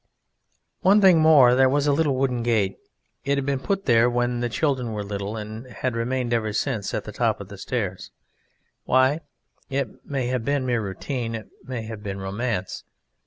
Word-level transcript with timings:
One 0.79 0.99
thing 0.99 1.19
more 1.19 1.53
there 1.53 1.69
was, 1.69 1.85
a 1.85 1.93
little 1.93 2.15
wooden 2.15 2.41
gate. 2.41 2.77
It 3.23 3.37
had 3.37 3.45
been 3.45 3.59
put 3.59 3.85
there 3.85 4.09
when 4.09 4.39
the 4.39 4.49
children 4.49 4.93
were 4.93 5.03
little, 5.03 5.37
and 5.37 5.67
had 5.67 5.95
remained 5.95 6.33
ever 6.33 6.53
since 6.53 6.91
at 6.95 7.03
the 7.03 7.11
top 7.11 7.39
of 7.39 7.49
the 7.49 7.57
stairs. 7.59 8.09
Why? 8.85 9.21
It 9.69 10.03
may 10.03 10.25
have 10.25 10.43
been 10.43 10.65
mere 10.65 10.81
routine. 10.81 11.35
It 11.35 11.49
may 11.63 11.83
have 11.83 12.01
been 12.01 12.17
romance. 12.17 12.83